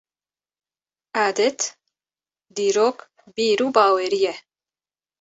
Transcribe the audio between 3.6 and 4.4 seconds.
û bawerî ye.